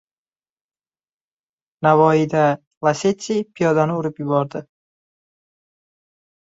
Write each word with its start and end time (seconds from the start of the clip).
Navoiyda 1.87 2.47
"Lacetti" 2.89 3.39
piyodani 3.55 4.01
urib 4.01 4.25
yubordi 4.27 4.67